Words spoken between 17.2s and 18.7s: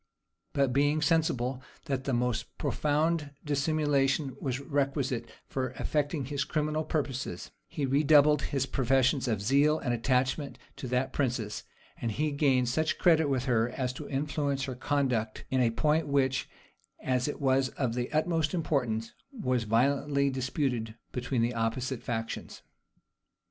it was of the utmost